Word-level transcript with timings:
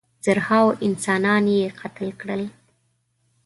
زرهاوو 0.25 0.77
انسانان 0.87 1.45
یې 1.55 1.65
قتل 1.79 2.09
کړل. 2.19 2.41